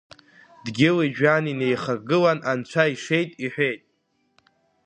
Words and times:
Дгьыли-жәҩани 0.63 1.57
неихаргылан 1.59 2.39
Анцәа 2.51 2.83
ишеит,— 2.93 3.31
иҳәеит. 3.45 3.81